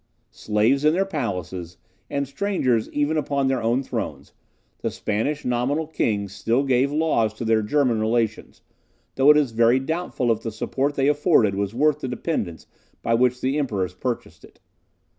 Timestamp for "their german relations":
7.45-8.63